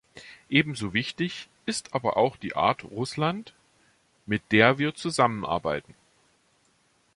Ebenso 0.49 0.95
wichtig 0.95 1.47
ist 1.67 1.93
aber 1.93 2.17
auch 2.17 2.35
die 2.35 2.55
Art 2.55 2.85
Russland, 2.85 3.53
mit 4.25 4.41
der 4.51 4.79
wir 4.79 4.95
zusammenarbeiten. 4.95 5.93